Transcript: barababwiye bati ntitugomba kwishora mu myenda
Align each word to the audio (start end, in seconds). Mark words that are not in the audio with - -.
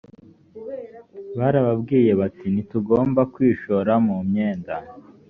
barababwiye 1.37 2.11
bati 2.19 2.45
ntitugomba 2.53 3.21
kwishora 3.33 3.93
mu 4.05 4.15
myenda 4.29 4.73